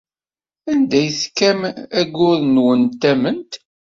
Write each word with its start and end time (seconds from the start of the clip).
Anda 0.71 0.95
ay 1.01 1.09
tekkam 1.21 1.59
ayyur-nwen 1.99 2.81
n 2.89 2.93
tamemt? 3.01 3.51